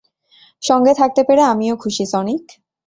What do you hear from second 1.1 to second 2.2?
পেরে আমিও খুশি,